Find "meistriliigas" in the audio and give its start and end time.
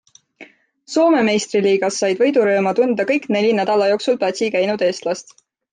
1.27-1.99